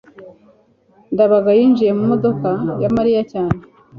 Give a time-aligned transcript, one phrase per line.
[1.13, 2.49] ndabaga yinjiye mu modoka
[2.81, 3.57] ya mariya cyane